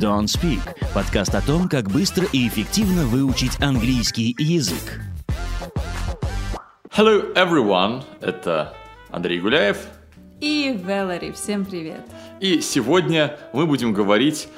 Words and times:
Don't 0.00 0.24
Speak– 0.24 0.60
подкаст 0.94 1.34
о 1.34 1.42
том, 1.42 1.68
как 1.68 1.90
быстро 1.90 2.26
и 2.32 2.48
эффективно 2.48 3.04
выучить 3.04 3.60
английский 3.60 4.34
язык. 4.38 4.98
Hello 6.96 7.34
everyone, 7.34 8.02
это 8.22 8.72
Андрей 9.10 9.40
Гуляев. 9.40 9.76
И 10.40 10.74
Велари, 10.82 11.32
всем 11.32 11.66
привет. 11.66 12.00
И 12.40 12.62
сегодня 12.62 13.36
мы 13.52 13.66
будем 13.66 13.92
говорить 13.92 14.48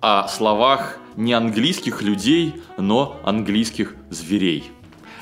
о 0.00 0.26
словах 0.26 0.98
не 1.14 1.32
английских 1.32 2.02
людей, 2.02 2.60
но 2.76 3.20
английских 3.22 3.94
зверей. 4.10 4.68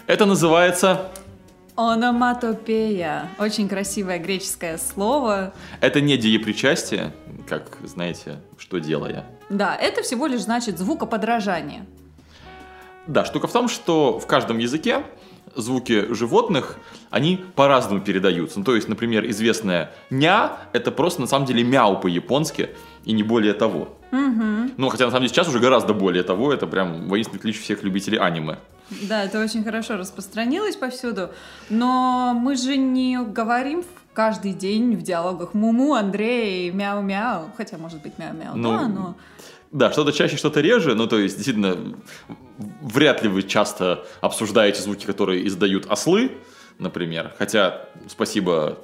Это 0.07 0.25
называется... 0.25 1.13
Ономатопея. 1.77 3.29
Очень 3.39 3.69
красивое 3.69 4.19
греческое 4.19 4.79
слово. 4.79 5.53
Это 5.83 6.01
не 6.01 6.17
деепричастие, 6.17 7.13
как, 7.47 7.77
знаете, 7.85 8.41
что 8.57 8.79
делая. 8.79 9.27
Да, 9.49 9.77
это 9.77 10.03
всего 10.03 10.27
лишь 10.27 10.43
значит 10.43 10.79
звукоподражание. 10.79 11.87
Да, 13.07 13.25
штука 13.25 13.47
в 13.47 13.53
том, 13.53 13.69
что 13.69 14.19
в 14.19 14.27
каждом 14.27 14.59
языке 14.59 15.05
звуки 15.55 16.13
животных, 16.13 16.77
они 17.11 17.45
по-разному 17.55 18.01
передаются. 18.01 18.59
Ну, 18.59 18.65
то 18.65 18.75
есть, 18.75 18.89
например, 18.89 19.29
известная 19.31 19.93
«ня»— 20.11 20.59
это 20.73 20.91
просто 20.91 21.21
на 21.23 21.27
самом 21.27 21.47
деле 21.47 21.65
«мяу» 21.65 21.99
по-японски, 21.99 22.71
и 23.05 23.13
не 23.13 23.23
более 23.23 23.55
того. 23.55 23.89
Угу. 24.13 24.73
Ну, 24.77 24.89
хотя 24.89 25.07
на 25.07 25.11
самом 25.11 25.23
деле 25.23 25.29
сейчас 25.29 25.49
уже 25.49 25.61
гораздо 25.61 25.95
более 25.95 26.25
того, 26.25 26.53
это 26.53 26.67
прям 26.67 27.09
воинственный 27.09 27.41
клич 27.41 27.61
всех 27.61 27.83
любителей 27.83 28.19
аниме. 28.19 28.59
Да, 29.03 29.25
это 29.25 29.43
очень 29.43 29.65
хорошо 29.65 29.97
распространилось 29.97 30.77
повсюду, 30.77 31.31
но 31.71 32.35
мы 32.35 32.57
же 32.57 32.77
не 32.77 33.19
говорим 33.19 33.85
каждый 34.13 34.53
день 34.53 34.95
в 34.97 35.03
диалогах 35.03 35.55
Муму, 35.55 35.95
Андрей, 35.95 36.71
мяу-мяу, 36.71 37.51
хотя 37.57 37.79
может 37.79 38.01
быть 38.03 38.19
мяу-мяу, 38.19 38.57
Ну, 38.57 38.71
да, 38.71 38.89
но... 38.89 39.15
Да, 39.77 39.93
что-то 39.93 40.11
чаще, 40.13 40.39
что-то 40.39 40.63
реже, 40.63 40.95
ну, 40.95 41.07
то 41.07 41.19
есть, 41.19 41.37
действительно, 41.37 41.77
вряд 42.81 43.23
ли 43.23 43.29
вы 43.29 43.43
часто 43.43 44.07
обсуждаете 44.23 44.81
звуки, 44.81 45.05
которые 45.05 45.47
издают 45.47 45.85
ослы, 45.91 46.33
например, 46.79 47.35
хотя, 47.39 47.87
спасибо 48.09 48.79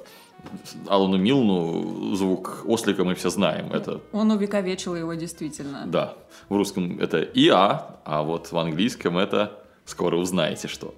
Алану 0.87 1.17
Милну, 1.17 2.13
звук 2.15 2.61
ослика 2.67 3.03
мы 3.03 3.15
все 3.15 3.31
знаем, 3.31 3.73
это 3.73 4.01
Он 4.11 4.29
увековечил 4.29 4.95
его 4.95 5.15
действительно. 5.15 5.85
Да, 5.87 6.13
в 6.47 6.55
русском 6.55 6.99
это 6.99 7.23
ИА, 7.23 7.97
а 8.05 8.21
вот 8.21 8.51
в 8.51 8.57
английском 8.59 9.17
это 9.17 9.63
скоро 9.85 10.17
узнаете 10.17 10.67
что. 10.67 10.93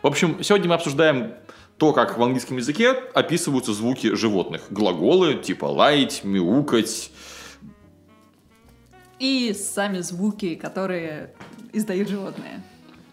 В 0.00 0.06
общем, 0.06 0.42
сегодня 0.42 0.70
мы 0.70 0.76
обсуждаем 0.76 1.34
то, 1.76 1.92
как 1.92 2.16
в 2.16 2.22
английском 2.22 2.56
языке 2.56 2.92
описываются 3.12 3.74
звуки 3.74 4.14
животных. 4.14 4.62
Глаголы 4.70 5.34
типа 5.34 5.66
лаять, 5.66 6.24
мяукать. 6.24 7.10
И 9.18 9.54
сами 9.54 10.00
звуки, 10.00 10.54
которые 10.54 11.30
издают 11.72 12.08
животные. 12.08 12.62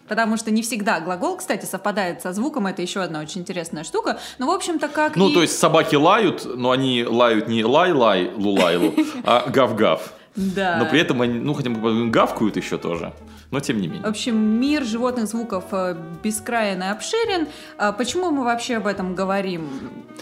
Потому 0.08 0.36
что 0.36 0.52
не 0.52 0.62
всегда 0.62 1.00
глагол, 1.00 1.38
кстати, 1.38 1.66
совпадает 1.66 2.22
со 2.22 2.34
звуком, 2.34 2.68
это 2.68 2.82
еще 2.82 3.00
одна 3.02 3.22
очень 3.22 3.42
интересная 3.42 3.84
штука. 3.86 4.20
Ну, 4.40 4.48
в 4.48 4.52
общем-то, 4.52 4.90
как 4.90 5.16
Ну, 5.16 5.30
и- 5.30 5.34
то 5.34 5.42
есть 5.42 5.58
собаки 5.58 5.96
лают, 5.96 6.46
но 6.58 6.72
они 6.72 7.06
лают 7.06 7.48
не 7.48 7.64
лай-лай, 7.64 8.30
лулайлу, 8.36 8.94
а 9.24 9.50
гав-гав. 9.50 10.14
Да. 10.36 10.78
Но 10.80 10.86
при 10.90 11.00
этом 11.00 11.22
они, 11.22 11.40
ну, 11.40 11.54
хотя 11.54 11.70
бы 11.70 12.10
гавкают 12.10 12.58
еще 12.58 12.78
тоже. 12.78 13.14
Но 13.52 13.60
тем 13.60 13.80
не 13.82 13.88
В 13.88 13.92
менее. 13.92 14.08
общем, 14.08 14.36
мир 14.38 14.84
животных 14.86 15.28
звуков 15.28 15.66
э, 15.72 15.96
бескраен 16.24 16.82
и 16.84 16.88
обширен. 16.88 17.48
А 17.78 17.92
Почему 17.92 18.32
мы 18.32 18.44
вообще 18.46 18.78
об 18.78 18.88
этом 18.88 19.14
говорим? 19.14 19.70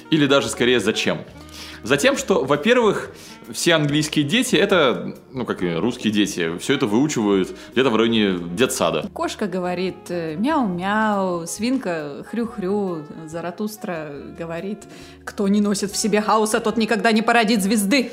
Или 0.10 0.26
даже 0.28 0.50
скорее 0.50 0.80
зачем? 0.80 1.20
Затем, 1.84 2.18
что, 2.18 2.44
во-первых, 2.44 3.12
все 3.52 3.76
английские 3.76 4.26
дети, 4.26 4.56
это, 4.56 5.16
ну, 5.32 5.46
как 5.46 5.64
и 5.64 5.74
русские 5.74 6.12
дети, 6.12 6.58
все 6.60 6.76
это 6.76 6.86
выучивают 6.86 7.56
где-то 7.72 7.90
в 7.90 7.96
районе 7.96 8.38
детсада. 8.56 9.10
Кошка 9.14 9.48
говорит 9.48 10.10
э, 10.10 10.36
мяу-мяу, 10.36 11.48
свинка 11.48 12.26
хрю-хрю, 12.30 13.04
Заратустра 13.26 14.12
говорит, 14.38 14.80
кто 15.24 15.48
не 15.48 15.62
носит 15.62 15.92
в 15.92 15.98
себе 15.98 16.22
хаоса, 16.22 16.60
тот 16.60 16.78
никогда 16.78 17.12
не 17.12 17.22
породит 17.22 17.64
звезды. 17.64 18.12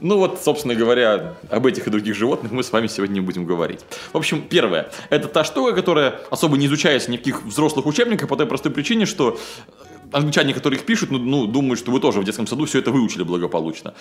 Ну 0.00 0.18
вот, 0.18 0.40
собственно 0.42 0.74
говоря, 0.76 1.34
об 1.50 1.66
этих 1.66 1.86
и 1.88 1.90
других 1.90 2.14
животных 2.14 2.52
мы 2.52 2.62
с 2.62 2.70
вами 2.70 2.86
сегодня 2.86 3.14
не 3.14 3.20
будем 3.20 3.44
говорить. 3.44 3.80
В 4.12 4.16
общем, 4.16 4.42
первое. 4.42 4.90
Это 5.10 5.26
та 5.26 5.42
штука, 5.42 5.72
которая 5.72 6.20
особо 6.30 6.56
не 6.56 6.66
изучается 6.66 7.10
ни 7.10 7.16
в 7.16 7.20
каких 7.20 7.44
взрослых 7.44 7.84
учебниках 7.86 8.28
по 8.28 8.36
той 8.36 8.46
простой 8.46 8.70
причине, 8.70 9.06
что 9.06 9.38
англичане, 10.12 10.54
которые 10.54 10.78
их 10.80 10.86
пишут, 10.86 11.10
ну, 11.10 11.18
ну, 11.18 11.46
думают, 11.46 11.78
что 11.78 11.90
вы 11.90 12.00
тоже 12.00 12.20
в 12.20 12.24
детском 12.24 12.46
саду 12.46 12.64
все 12.66 12.78
это 12.78 12.90
выучили 12.90 13.22
благополучно. 13.22 13.94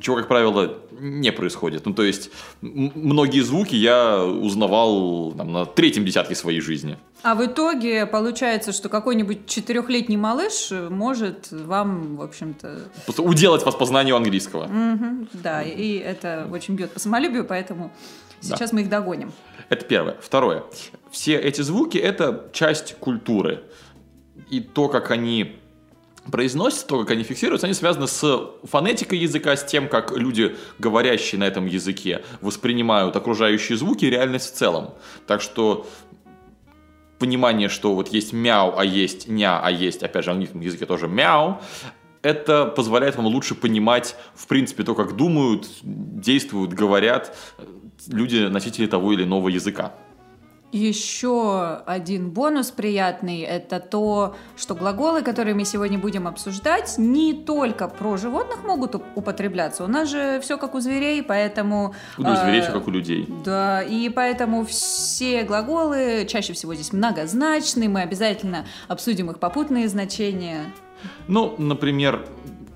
Чего, 0.00 0.16
как 0.16 0.26
правило, 0.28 0.78
не 0.98 1.30
происходит. 1.30 1.86
Ну, 1.86 1.94
то 1.94 2.02
есть, 2.02 2.30
многие 2.60 3.40
звуки 3.42 3.76
я 3.76 4.24
узнавал 4.24 5.32
там, 5.36 5.52
на 5.52 5.66
третьем 5.66 6.04
десятке 6.04 6.34
своей 6.34 6.60
жизни. 6.60 6.98
А 7.22 7.34
в 7.36 7.44
итоге 7.46 8.04
получается, 8.06 8.72
что 8.72 8.88
какой-нибудь 8.88 9.46
четырехлетний 9.46 10.16
малыш 10.16 10.70
может 10.90 11.48
вам, 11.52 12.16
в 12.16 12.22
общем-то, 12.22 12.80
Просто 13.04 13.22
уделать 13.22 13.64
вас 13.64 13.74
по 13.76 13.86
знанию 13.86 14.16
английского. 14.16 14.66
мгм, 14.66 15.28
да, 15.32 15.62
и 15.62 15.96
это 15.98 16.48
очень 16.52 16.74
бьет 16.74 16.90
по 16.90 16.98
самолюбию, 16.98 17.44
поэтому 17.44 17.92
Да. 18.42 18.56
сейчас 18.56 18.72
мы 18.72 18.80
их 18.82 18.88
догоним. 18.88 19.32
Это 19.70 19.84
первое. 19.86 20.16
Второе. 20.20 20.64
Все 21.10 21.36
эти 21.38 21.62
звуки– 21.62 21.96
это 21.98 22.50
часть 22.52 22.96
культуры. 22.98 23.62
И 24.54 24.60
то, 24.60 24.88
как 24.88 25.10
они 25.10 25.56
произносятся, 26.30 26.86
то, 26.86 27.00
как 27.00 27.10
они 27.10 27.24
фиксируются, 27.24 27.66
они 27.66 27.74
связаны 27.74 28.06
с 28.06 28.50
фонетикой 28.62 29.18
языка, 29.18 29.56
с 29.56 29.64
тем, 29.64 29.88
как 29.88 30.16
люди, 30.16 30.54
говорящие 30.78 31.40
на 31.40 31.44
этом 31.44 31.66
языке, 31.66 32.22
воспринимают 32.40 33.16
окружающие 33.16 33.76
звуки 33.76 34.04
и 34.04 34.10
реальность 34.10 34.54
в 34.54 34.56
целом. 34.56 34.90
Так 35.26 35.40
что 35.40 35.88
понимание, 37.18 37.68
что 37.68 37.96
вот 37.96 38.10
есть 38.10 38.32
мяу, 38.32 38.74
а 38.78 38.84
есть 38.84 39.26
ня, 39.26 39.58
а 39.60 39.72
есть, 39.72 40.04
опять 40.04 40.24
же, 40.24 40.30
в 40.30 40.34
английском 40.34 40.60
языке 40.60 40.86
тоже 40.86 41.08
мяу, 41.08 41.60
это 42.22 42.66
позволяет 42.66 43.16
вам 43.16 43.26
лучше 43.26 43.56
понимать, 43.56 44.14
в 44.36 44.46
принципе, 44.46 44.84
то, 44.84 44.94
как 44.94 45.16
думают, 45.16 45.68
действуют, 45.82 46.74
говорят 46.74 47.36
люди, 48.06 48.46
носители 48.46 48.86
того 48.86 49.14
или 49.14 49.24
иного 49.24 49.48
языка. 49.48 49.94
Еще 50.74 51.76
один 51.86 52.30
бонус 52.30 52.72
приятный– 52.72 53.40
это 53.42 53.78
то, 53.78 54.34
что 54.56 54.74
глаголы, 54.74 55.22
которые 55.22 55.54
мы 55.54 55.64
сегодня 55.64 56.00
будем 56.00 56.26
обсуждать, 56.26 56.94
не 56.98 57.32
только 57.32 57.86
про 57.86 58.16
животных 58.16 58.64
могут 58.64 58.96
уп- 58.96 59.04
употребляться. 59.14 59.84
У 59.84 59.86
нас 59.86 60.10
же 60.10 60.40
все 60.40 60.58
как 60.58 60.74
у 60.74 60.80
зверей, 60.80 61.22
поэтому... 61.22 61.94
У 62.18 62.22
зверей 62.22 62.58
э, 62.58 62.62
все 62.62 62.72
как 62.72 62.88
у 62.88 62.90
людей. 62.90 63.32
Да, 63.44 63.82
и 63.82 64.08
поэтому 64.08 64.64
все 64.64 65.44
глаголы 65.44 66.26
чаще 66.28 66.54
всего 66.54 66.74
здесь 66.74 66.92
многозначны, 66.92 67.88
мы 67.88 68.00
обязательно 68.00 68.66
обсудим 68.88 69.30
их 69.30 69.38
попутные 69.38 69.86
значения. 69.88 70.64
Ну, 71.28 71.54
например, 71.56 72.26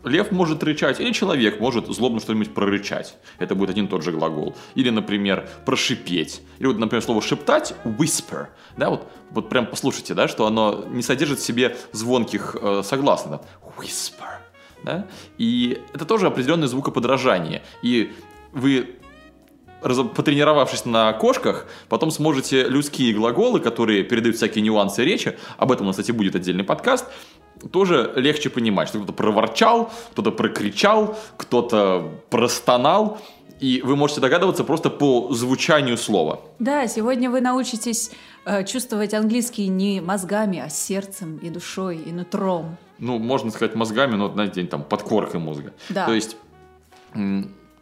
лев 0.05 0.31
может 0.31 0.63
рычать, 0.63 1.01
или 1.01 1.13
человек 1.13 1.61
может 1.61 1.87
злобно 1.87 2.21
что-нибудь 2.21 2.55
прорычать. 2.55 3.17
Это 3.39 3.55
будет 3.55 3.71
один 3.71 3.87
и 3.87 3.89
тот 3.89 4.03
же 4.03 4.13
глагол. 4.13 4.57
Или, 4.75 4.91
например, 4.91 5.49
прошипеть. 5.65 6.43
Или 6.59 6.69
вот, 6.69 6.79
например, 6.79 7.03
слово 7.03 7.23
шептать– 7.23 7.75
whisper. 7.85 8.49
Да, 8.77 8.91
вот, 8.91 9.09
вот 9.31 9.49
прям 9.49 9.67
послушайте, 9.67 10.15
да, 10.15 10.29
что 10.29 10.47
оно 10.47 10.85
не 10.89 11.03
содержит 11.03 11.39
в 11.39 11.45
себе 11.45 11.77
звонких 11.93 12.57
э, 12.61 12.83
согласных. 12.85 13.41
Whisper. 13.77 14.39
Да? 14.83 15.07
И 15.39 15.81
это 15.93 16.05
тоже 16.05 16.27
определенное 16.27 16.69
звукоподражание. 16.69 17.63
И 17.83 18.13
вы 18.53 18.99
потренировавшись 19.81 20.85
на 20.85 21.13
кошках, 21.13 21.67
потом 21.89 22.11
сможете 22.11 22.65
людские 22.65 23.15
глаголы, 23.15 23.61
которые 23.61 24.03
передают 24.03 24.37
всякие 24.37 24.63
нюансы 24.63 25.05
речи, 25.05 25.39
об 25.57 25.71
этом 25.71 25.87
у 25.87 25.89
нас, 25.89 25.97
кстати, 25.97 26.11
будет 26.11 26.35
отдельный 26.35 26.65
подкаст, 26.65 27.07
тоже 27.73 28.13
легче 28.17 28.51
понимать, 28.51 28.89
что 28.89 28.99
кто-то 28.99 29.13
проворчал, 29.13 29.91
кто-то 30.13 30.31
прокричал, 30.33 31.17
кто-то 31.37 32.11
простонал, 32.31 33.19
и 33.61 33.83
вы 33.85 33.97
можете 33.97 34.21
догадываться 34.21 34.65
просто 34.65 34.91
по 34.91 35.33
звучанию 35.33 35.97
слова. 35.97 36.41
Да, 36.59 36.87
сегодня 36.87 37.31
вы 37.31 37.41
научитесь 37.41 38.13
э, 38.45 38.65
чувствовать 38.65 39.15
английский 39.15 39.69
не 39.69 40.01
мозгами, 40.01 40.59
а 40.61 40.69
сердцем 40.69 41.39
и 41.39 41.51
душой, 41.51 41.97
и 41.97 42.13
нутром. 42.13 42.77
Ну, 42.99 43.19
можно 43.19 43.51
сказать 43.51 43.75
мозгами, 43.75 44.15
но, 44.15 44.33
знаете, 44.33 44.65
там, 44.65 44.83
подкоркой 44.83 45.41
мозга. 45.41 45.73
Да. 45.89 46.07
То 46.07 46.15
есть 46.15 46.37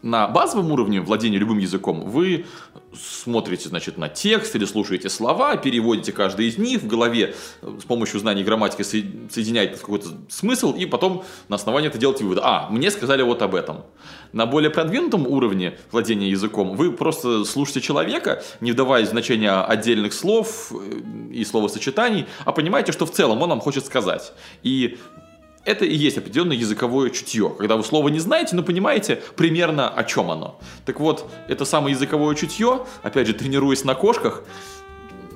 на 0.07 0.29
базовом 0.29 0.71
уровне 0.71 1.01
владения 1.01 1.37
любым 1.37 1.59
языком 1.59 2.09
вы 2.09 2.47
смотрите, 2.95 3.69
значит, 3.69 3.99
на 3.99 4.09
текст 4.09 4.55
или 4.55 4.65
слушаете 4.65 5.09
слова, 5.09 5.57
переводите 5.57 6.13
каждый 6.13 6.47
из 6.47 6.59
них 6.59 6.83
в 6.83 6.87
голове 6.87 7.35
э, 7.61 7.79
с 7.81 7.85
помощью 7.85 8.21
знаний 8.21 8.45
грамматики 8.45 8.83
со- 8.83 9.31
соединяете 9.31 9.77
какой-то 9.77 10.09
смысл, 10.29 10.73
и 10.73 10.87
потом 10.87 11.25
на 11.49 11.57
основании 11.57 11.89
это 11.89 11.99
делаете 11.99 12.25
вывод. 12.25 12.39
А, 12.43 12.69
мне 12.71 12.91
сказали 12.91 13.23
вот 13.23 13.43
об 13.43 13.55
этом. 13.55 13.83
На 14.33 14.47
более 14.47 14.71
продвинутом 14.71 15.27
уровне 15.27 15.77
владения 15.91 16.31
языком 16.31 16.77
вы 16.77 16.93
просто 16.93 17.45
слушаете 17.45 17.81
человека, 17.81 18.43
не 18.61 18.73
вдаваясь 18.73 19.09
в 19.09 19.11
значение 19.11 19.51
отдельных 19.51 20.13
слов 20.13 20.73
э, 20.73 21.33
и 21.33 21.45
словосочетаний, 21.45 22.27
а 22.45 22.53
понимаете, 22.53 22.93
что 22.93 23.07
в 23.07 23.11
целом 23.11 23.43
он 23.43 23.51
вам 23.51 23.61
хочет 23.61 23.85
сказать. 23.85 24.33
И 24.63 24.99
это 25.67 25.85
и 25.85 25.95
есть 25.95 26.17
определенное 26.17 26.57
языковое 26.57 27.11
чутье, 27.11 27.51
когда 27.51 27.77
вы 27.77 27.85
слово 27.85 28.09
не 28.09 28.21
знаете, 28.21 28.57
но 28.57 28.63
понимаете 28.63 29.23
примерно 29.37 29.89
о 29.89 30.05
чем 30.05 30.31
оно. 30.31 30.59
Так 30.87 31.01
вот, 31.01 31.31
это 31.49 31.65
самое 31.65 31.95
языковое 31.95 32.35
чутье, 32.37 32.87
опять 33.03 33.27
же, 33.27 33.35
тренируясь 33.35 33.85
на 33.85 33.95
кошках, 33.95 34.45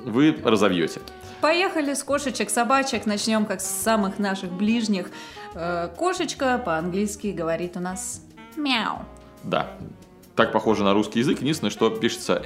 вы 0.04 0.36
разовьете. 0.42 1.00
Поехали 1.40 1.94
с 1.94 2.02
кошечек, 2.02 2.50
собачек. 2.50 3.06
Начнем 3.06 3.44
как 3.44 3.60
с 3.60 3.66
самых 3.66 4.18
наших 4.18 4.52
ближних. 4.52 5.10
Э, 5.54 5.88
Кошечка 5.96 6.60
по-английски 6.64 7.28
говорит 7.28 7.76
у 7.76 7.80
нас 7.80 8.22
мяу. 8.56 9.04
Да, 9.42 9.70
так 10.36 10.52
похоже 10.52 10.84
на 10.84 10.92
русский 10.92 11.20
язык, 11.20 11.40
единственное, 11.40 11.70
что 11.70 11.90
пишется 11.90 12.40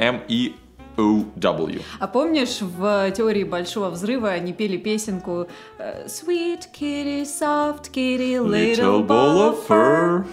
M-E-O-W. 0.97 1.81
А 1.99 2.07
помнишь, 2.07 2.61
в 2.61 3.11
теории 3.13 3.45
Большого 3.45 3.91
Взрыва 3.91 4.31
они 4.31 4.53
пели 4.53 4.77
песенку 4.77 5.47
э, 5.79 6.07
Sweet 6.07 6.63
kitty, 6.79 7.23
soft 7.23 7.91
kitty, 7.93 8.37
little 8.39 9.07
ball 9.07 9.55
of 9.55 9.67
fur. 9.69 10.25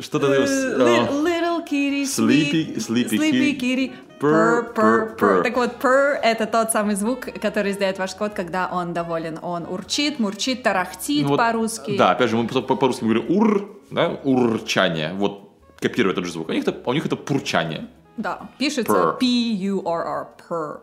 Что-то... 0.00 0.32
Э, 0.32 0.44
э, 0.44 0.76
li- 0.76 1.08
Little 1.24 1.64
kitty, 1.68 2.02
Sleepy- 2.04 2.76
sleepy 2.76 3.18
sleepy 3.18 3.58
kitty. 3.58 3.92
Purr, 4.20 4.72
purr, 4.72 5.16
purr. 5.18 5.42
Так 5.42 5.56
вот, 5.56 5.72
purr— 5.82 6.14
это 6.22 6.46
тот 6.46 6.70
самый 6.70 6.94
звук, 6.94 7.26
который 7.40 7.72
издает 7.72 7.98
ваш 7.98 8.14
кот, 8.14 8.34
когда 8.34 8.68
он 8.72 8.92
доволен. 8.92 9.40
Он 9.42 9.64
урчит, 9.68 10.20
мурчит, 10.20 10.62
тарахтит 10.62 11.24
Ну 11.24 11.30
вот, 11.30 11.38
по-русски. 11.38 11.96
Да, 11.98 12.12
опять 12.12 12.30
же, 12.30 12.36
мы 12.36 12.46
по- 12.46 12.62
по- 12.62 12.76
по-русски 12.76 13.02
говорим 13.02 13.24
ур, 13.28 13.80
да, 13.90 14.10
урчание. 14.22 15.12
Вот 15.14 15.50
копируя 15.80 16.14
тот 16.14 16.24
же 16.26 16.32
звук. 16.32 16.50
У 16.50 16.52
них 16.52 16.62
это, 16.68 16.78
у 16.88 16.92
них 16.92 17.04
это 17.04 17.16
пурчание. 17.16 17.88
Да, 18.16 18.48
пишется 18.58 18.92
Purr. 18.92 19.18
P-U-R-R. 19.18 20.80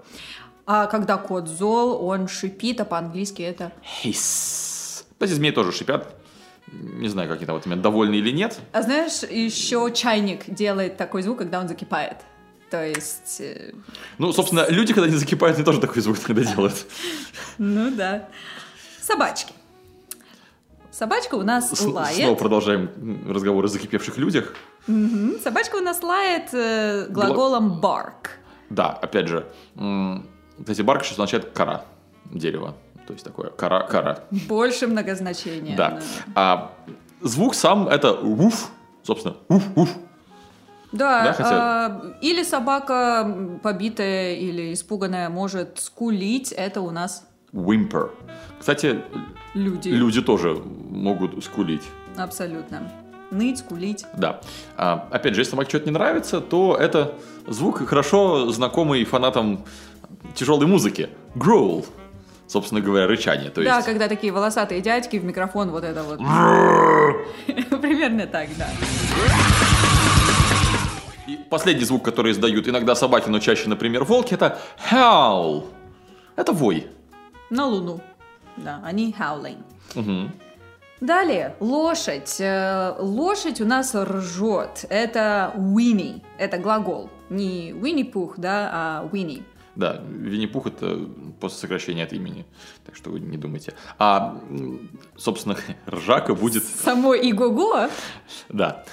А 0.65 0.85
когда 0.87 1.17
кот 1.17 1.47
зол, 1.47 2.03
он 2.05 2.27
шипит, 2.27 2.79
а 2.81 2.85
по-английски 2.85 3.41
это... 3.41 3.71
Hiss. 4.03 5.03
Кстати, 5.13 5.31
змеи 5.31 5.51
тоже 5.51 5.71
шипят. 5.71 6.15
Не 6.71 7.07
знаю, 7.09 7.27
как 7.27 7.37
они 7.37 7.45
там 7.47 7.55
вот 7.55 7.65
именно 7.65 7.81
довольны 7.81 8.15
или 8.15 8.31
нет. 8.31 8.59
А 8.71 8.83
знаешь, 8.83 9.23
еще 9.23 9.91
чайник 9.93 10.47
делает 10.53 10.97
такой 10.97 11.23
звук, 11.23 11.39
когда 11.39 11.59
он 11.59 11.67
закипает. 11.67 12.17
То 12.69 12.85
есть... 12.85 13.41
э, 13.41 13.73
Ну, 14.19 14.31
собственно, 14.31 14.67
люди, 14.69 14.93
когда 14.93 15.07
они 15.07 15.17
закипают, 15.17 15.57
они 15.57 15.65
тоже 15.65 15.79
такой 15.81 16.03
звук 16.03 16.17
иногда 16.27 16.43
делают. 16.53 16.85
Ну 17.57 17.89
да. 17.89 18.27
Собачки. 19.01 19.53
Собачка 20.91 21.35
у 21.35 21.43
нас 21.43 21.71
С- 21.71 21.81
лает. 21.85 22.15
Снова 22.15 22.35
продолжаем 22.35 22.89
разговор 23.27 23.65
о 23.65 23.67
закипевших 23.67 24.17
людях. 24.17 24.53
Мгм. 24.87 25.39
Собачка 25.43 25.75
у 25.77 25.81
нас 25.81 26.01
лает 26.03 26.53
э, 26.53 27.07
глаголом 27.09 27.79
bark. 27.81 28.29
Да, 28.69 28.89
опять 28.89 29.27
же, 29.27 29.45
кстати, 30.59 30.81
барк 30.81 31.03
сейчас 31.03 31.13
означает 31.13 31.49
кора 31.51 31.85
дерева. 32.31 32.75
То 33.07 33.13
есть 33.13 33.25
такое 33.25 33.49
кора, 33.49 33.81
кора. 33.87 34.19
Больше 34.47 34.85
многозначения. 34.87 35.75
Да. 35.75 35.99
А 36.35 36.71
звук 37.21 37.55
сам 37.55 37.87
это 37.87 38.13
уф, 38.13 38.69
собственно, 39.03 39.35
уф, 39.47 39.63
уф. 39.75 39.89
Да, 40.91 41.23
Да, 41.23 41.33
хотя- 41.33 41.85
а, 41.85 42.01
или 42.21 42.43
собака 42.43 43.59
побитая 43.63 44.35
или 44.35 44.73
испуганная 44.73 45.29
может 45.29 45.79
скулить, 45.79 46.51
это 46.51 46.81
у 46.81 46.91
нас 46.91 47.27
Whimper. 47.51 48.11
Кстати, 48.59 49.01
люди. 49.55 49.89
люди 49.89 50.21
тоже 50.21 50.53
могут 50.55 51.43
скулить. 51.43 51.83
Абсолютно. 52.15 52.91
Ныть, 53.31 53.59
скулить. 53.59 54.05
Да. 54.15 54.41
А, 54.75 55.07
опять 55.11 55.35
же, 55.35 55.41
если 55.41 55.51
собаке 55.51 55.69
что-то 55.69 55.85
не 55.85 55.91
нравится, 55.91 56.41
то 56.41 56.75
это 56.75 57.13
звук 57.47 57.87
хорошо 57.87 58.51
знакомый 58.51 59.03
фанатам 59.05 59.63
тяжелой 60.35 60.65
музыки. 60.67 61.09
Growl. 61.35 61.85
Собственно 62.47 62.81
говоря, 62.81 63.05
рычание. 63.05 63.51
То 63.51 63.63
Да, 63.63 63.75
есть... 63.75 63.85
когда 63.85 64.07
такие 64.07 64.33
волосатые 64.33 64.81
дядьки 64.81 65.17
в 65.17 65.23
микрофон 65.23 65.69
вот 65.69 65.83
это 65.83 66.01
вот. 66.03 66.17
Примерно 67.81 68.25
так, 68.25 68.49
да. 68.57 68.67
И 71.27 71.37
последний 71.49 71.83
звук, 71.85 72.03
который 72.03 72.31
издают 72.31 72.67
иногда 72.67 72.95
собаки, 72.95 73.29
но 73.29 73.39
чаще, 73.39 73.69
например, 73.69 74.03
волки, 74.03 74.33
это 74.33 74.57
howl. 74.91 75.65
Это 76.35 76.51
вой. 76.51 76.87
На 77.51 77.67
луну. 77.67 78.01
Да, 78.57 78.81
они 78.83 79.15
howling. 79.17 79.57
Мгм. 79.93 80.31
Далее, 81.01 81.55
лошадь. 81.59 82.37
Э, 82.41 82.95
Лошадь 82.99 83.61
у 83.61 83.65
нас 83.65 83.95
ржет. 83.95 84.85
Это 84.89 85.53
Winnie. 85.55 86.21
Это 86.37 86.57
глагол. 86.57 87.09
Не 87.29 87.71
Winnie-Пух, 87.71 88.33
да, 88.37 88.69
а 88.73 89.09
Winnie. 89.11 89.43
Да, 89.75 90.01
Винни-Пух 90.09 90.67
это 90.67 91.07
после 91.39 91.57
сокращения 91.59 92.03
от 92.03 92.11
имени, 92.11 92.45
так 92.85 92.97
что 92.97 93.11
вы 93.11 93.21
не 93.21 93.37
думайте. 93.37 93.73
А, 93.97 94.37
собственно, 95.15 95.55
ржака 95.89 96.35
будет, 96.35 96.65
Само 96.65 97.15
Игого. 97.15 97.89
да. 98.49 98.83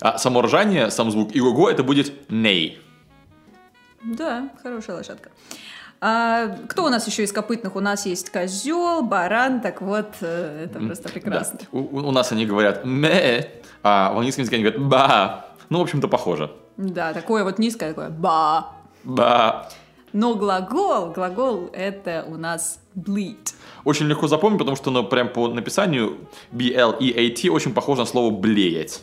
А 0.00 0.18
само 0.18 0.42
ржание, 0.42 0.90
сам 0.90 1.12
звук 1.12 1.32
иго 1.36 1.70
это 1.70 1.84
будет 1.84 2.28
ней. 2.28 2.80
Да, 4.02 4.48
хорошая 4.62 4.96
лошадка. 4.96 5.30
А, 6.00 6.56
кто 6.68 6.84
у 6.84 6.88
нас 6.88 7.06
еще 7.06 7.24
из 7.24 7.32
копытных? 7.32 7.74
У 7.74 7.80
нас 7.80 8.06
есть 8.06 8.30
козел, 8.30 9.02
баран, 9.02 9.60
так 9.60 9.82
вот, 9.82 10.08
э, 10.20 10.66
это 10.66 10.78
просто 10.78 11.08
прекрасно. 11.08 11.58
Да. 11.60 11.78
У, 11.78 12.08
у 12.08 12.10
нас 12.12 12.30
они 12.30 12.46
говорят 12.46 12.84
ме, 12.84 13.50
а 13.82 14.12
в 14.12 14.16
английском 14.16 14.42
языке 14.42 14.56
они 14.56 14.64
говорят 14.64 14.88
ба. 14.88 15.46
Ну, 15.70 15.78
в 15.78 15.82
общем-то, 15.82 16.06
похоже. 16.06 16.52
Да, 16.76 17.12
такое 17.12 17.42
вот 17.42 17.58
низкое, 17.58 17.90
такое 17.90 18.10
ба. 18.10 18.72
Ба. 19.02 19.68
Но 20.12 20.36
глагол, 20.36 21.10
глагол 21.10 21.68
это 21.72 22.24
у 22.28 22.36
нас 22.36 22.80
bleed. 22.94 23.54
Очень 23.84 24.06
легко 24.06 24.28
запомнить, 24.28 24.58
потому 24.58 24.76
что 24.76 24.90
оно 24.90 25.02
прям 25.02 25.28
по 25.28 25.48
написанию 25.48 26.28
B-L-E-A-T 26.52 27.50
очень 27.50 27.74
похоже 27.74 28.02
на 28.02 28.06
слово 28.06 28.30
блеять. 28.30 29.02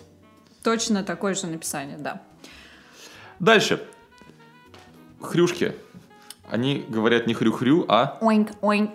Точно 0.63 1.03
такое 1.03 1.35
же 1.35 1.47
написание, 1.47 1.97
да. 1.97 2.21
Дальше. 3.39 3.81
Хрюшки. 5.21 5.75
Они 6.49 6.85
говорят 6.87 7.27
не 7.27 7.33
хрю-хрю, 7.33 7.85
а 7.87 8.17
Оинк, 8.21 8.51
оинк. 8.61 8.91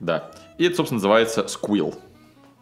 да. 0.00 0.30
И 0.58 0.64
это, 0.64 0.76
собственно, 0.76 0.96
называется 0.98 1.42
squeal. 1.42 1.94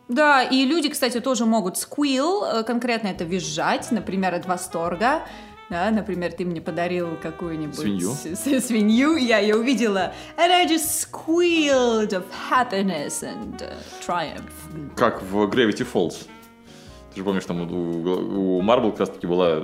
Да, 0.08 0.42
и 0.42 0.64
люди, 0.66 0.88
кстати, 0.90 1.20
тоже 1.20 1.46
могут 1.46 1.76
squeal, 1.76 2.60
э, 2.60 2.64
конкретно 2.64 3.08
это 3.08 3.24
визжать, 3.24 3.90
например, 3.92 4.34
от 4.34 4.46
восторга. 4.46 5.22
Да, 5.70 5.90
например, 5.90 6.30
ты 6.32 6.44
мне 6.44 6.60
подарил 6.60 7.16
какую-нибудь 7.22 7.74
Свинью. 7.78 8.10
с- 8.10 8.26
с- 8.26 8.66
свинью, 8.66 9.16
я 9.16 9.38
ее 9.38 9.56
увидела, 9.56 10.12
and 10.36 10.50
I 10.50 10.66
just 10.66 11.08
squealed 11.10 12.10
of 12.10 12.24
happiness 12.50 13.22
and 13.22 13.56
uh, 13.62 13.72
triumph. 14.06 14.50
Как 14.94 15.22
в 15.22 15.44
Gravity 15.48 15.86
Falls. 15.90 16.26
Ты 17.14 17.20
же 17.20 17.24
помнишь, 17.24 17.44
там 17.46 17.60
у, 17.62 18.58
у 18.58 18.62
Marvel 18.62 18.90
как 18.90 19.00
раз 19.00 19.08
таки 19.10 19.26
была 19.26 19.60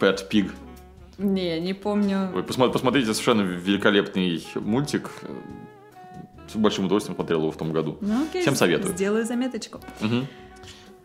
Pet 0.00 0.28
Pig. 0.30 0.50
Не, 1.18 1.60
не 1.60 1.74
помню. 1.74 2.30
Вы 2.32 2.40
посмо- 2.42 2.70
посмотрите, 2.72 3.12
совершенно 3.12 3.42
великолепный 3.42 4.44
мультик. 4.56 5.10
С 6.48 6.56
большим 6.56 6.84
удовольствием 6.86 7.14
смотрел 7.16 7.40
его 7.40 7.50
в 7.50 7.56
том 7.56 7.72
году. 7.72 7.96
Ну, 8.00 8.24
окей, 8.24 8.42
Всем 8.42 8.54
советую. 8.56 8.92
Сделаю 8.94 9.24
заметочку. 9.24 9.80
Мгм. 10.00 10.26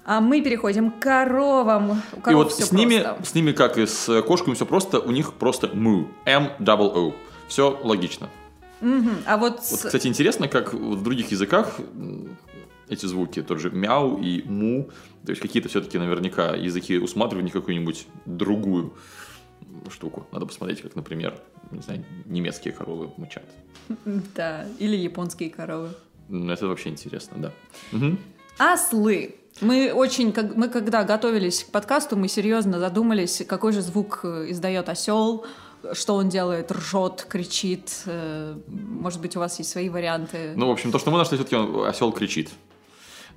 А 0.06 0.22
мы 0.22 0.42
переходим 0.42 0.92
к 0.92 1.00
коровам. 1.00 1.92
У 2.14 2.18
И 2.18 2.22
коров 2.22 2.44
вот 2.46 2.52
всё 2.54 2.66
с 2.66 2.72
ними, 2.72 3.00
просто. 3.00 3.26
с 3.26 3.36
ними, 3.36 3.52
как 3.52 3.78
и 3.78 3.86
с 3.86 4.22
кошками, 4.24 4.56
все 4.56 4.66
просто. 4.66 5.00
У 5.00 5.12
них 5.12 5.34
просто 5.34 5.68
moo. 5.68 6.08
M-double-O. 6.26 7.14
Все 7.48 7.80
логично. 7.84 8.30
Мгм. 8.82 9.12
А 9.26 9.38
вот, 9.38 9.54
Вот, 9.58 9.64
с- 9.66 9.86
кстати, 9.86 10.08
интересно, 10.08 10.48
как 10.48 10.74
в 10.74 11.04
других 11.04 11.32
языках 11.32 11.80
м, 11.96 12.38
эти 12.88 13.06
звуки, 13.06 13.42
тот 13.42 13.60
же 13.60 13.70
мяу 13.72 14.18
и 14.18 14.42
му, 14.44 14.90
то 15.26 15.32
есть 15.32 15.42
какие-то 15.42 15.70
все-таки 15.70 15.98
наверняка 16.00 16.56
языки 16.56 16.98
усматривают 16.98 17.52
какую-нибудь 17.52 18.08
другую 18.26 18.94
штуку. 19.90 20.26
Надо 20.32 20.46
посмотреть, 20.46 20.82
как, 20.82 20.96
например, 20.96 21.40
не 21.72 21.82
знаю, 21.82 22.06
немецкие 22.26 22.74
коровы 22.74 23.12
мычат. 23.18 23.44
да, 24.36 24.66
или 24.80 24.96
японские 24.96 25.50
коровы. 25.50 25.90
Это 26.30 26.68
вообще 26.68 26.90
интересно, 26.90 27.38
да. 27.92 28.12
Ослы. 28.58 29.36
Мы 29.62 29.92
очень, 29.94 30.32
как, 30.32 30.56
мы 30.56 30.70
когда 30.70 31.04
готовились 31.04 31.64
к 31.64 31.72
подкасту, 31.72 32.16
мы 32.16 32.28
серьезно 32.28 32.80
задумались, 32.80 33.44
какой 33.48 33.74
же 33.74 33.82
звук 33.82 34.22
э, 34.24 34.46
издает 34.52 34.88
осел, 34.88 35.46
что 35.94 36.16
он 36.16 36.30
делает, 36.30 36.72
ржет, 36.72 37.26
кричит. 37.28 38.04
э, 38.06 38.56
Может 38.68 39.20
быть, 39.22 39.36
у 39.36 39.40
вас 39.40 39.58
есть 39.60 39.72
свои 39.72 39.90
варианты. 39.90 40.54
Ну, 40.56 40.68
в 40.68 40.72
общем, 40.72 40.92
то, 40.92 41.00
что 41.00 41.12
мы 41.12 41.18
нашли, 41.18 41.38
все-таки 41.38 41.58
осел 41.88 42.12
кричит. 42.14 42.52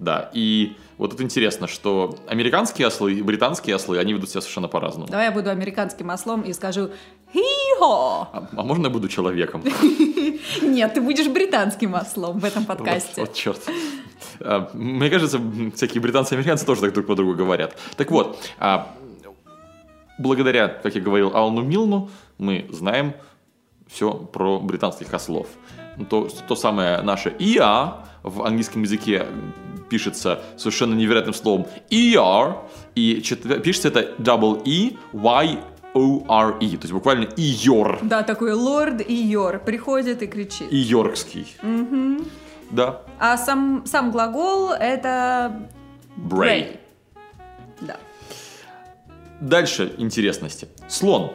Да, 0.02 0.30
и 0.34 0.76
вот 0.98 1.12
тут 1.12 1.20
интересно, 1.20 1.68
что 1.68 2.16
американские 2.26 2.88
ослы 2.88 3.12
и 3.14 3.22
британские 3.22 3.76
ослы, 3.76 3.98
они 3.98 4.12
ведут 4.12 4.30
себя 4.30 4.40
совершенно 4.40 4.66
по-разному. 4.66 5.06
Давай 5.08 5.26
я 5.26 5.32
буду 5.32 5.48
американским 5.50 6.10
ослом 6.10 6.42
и 6.42 6.52
скажу 6.52 6.90
«Хи-хо!» 7.32 8.28
А, 8.32 8.48
а 8.56 8.62
можно 8.62 8.86
я 8.86 8.90
буду 8.90 9.08
человеком? 9.08 9.62
Нет, 10.62 10.94
ты 10.94 11.00
будешь 11.00 11.28
британским 11.28 11.94
ослом 11.94 12.40
в 12.40 12.44
этом 12.44 12.64
Вот, 12.64 12.78
подкасте. 12.78 13.20
вот 13.20 13.32
черт. 13.32 13.60
А, 14.40 14.68
Мне 14.74 15.08
кажется, 15.08 15.40
всякие 15.76 16.00
британцы 16.00 16.34
и 16.34 16.36
американцы 16.36 16.66
тоже 16.66 16.80
так 16.80 16.92
друг 16.92 17.06
по 17.06 17.14
другу 17.14 17.34
говорят. 17.34 17.76
Так 17.96 18.10
вот, 18.10 18.36
а, 18.58 18.92
благодаря, 20.18 20.66
как 20.66 20.96
я 20.96 21.00
говорил, 21.00 21.30
Алну 21.32 21.62
Милну, 21.62 22.10
мы 22.38 22.66
знаем 22.70 23.14
все 23.88 24.12
про 24.12 24.58
британских 24.58 25.14
ослов. 25.14 25.46
То, 26.10 26.28
то 26.48 26.56
самое 26.56 27.02
наше 27.02 27.32
ИА 27.38 28.04
в 28.22 28.42
английском 28.42 28.82
языке 28.82 29.26
пишется 29.92 30.42
совершенно 30.56 30.94
невероятным 30.94 31.34
словом 31.34 31.66
ER, 31.90 32.56
и 32.94 33.22
пишется 33.62 33.88
это 33.88 34.14
double 34.18 34.62
E 34.64 34.96
Y 35.12 35.58
O 35.92 36.24
R 36.26 36.56
E, 36.60 36.70
то 36.78 36.84
есть 36.84 36.92
буквально 36.92 37.24
Иор, 37.36 37.98
Да, 38.00 38.22
такой 38.22 38.54
лорд 38.54 39.06
и 39.06 39.14
Йор 39.14 39.58
приходит 39.58 40.22
и 40.22 40.26
кричит. 40.26 40.68
Иоркский. 40.70 41.46
Да. 42.70 43.02
А 43.18 43.36
сам, 43.36 43.84
сам 43.84 44.10
глагол 44.10 44.70
это 44.70 45.68
Bray. 46.16 46.78
Да. 47.82 47.98
Дальше 49.42 49.92
интересности. 49.98 50.68
Слон. 50.88 51.32